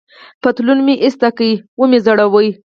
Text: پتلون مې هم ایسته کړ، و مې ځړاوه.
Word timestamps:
پتلون 0.41 0.79
مې 0.85 0.93
هم 0.97 1.01
ایسته 1.03 1.29
کړ، 1.37 1.49
و 1.77 1.81
مې 1.89 1.99
ځړاوه. 2.05 2.43